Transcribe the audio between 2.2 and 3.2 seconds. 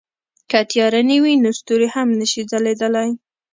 شي ځلېدلی.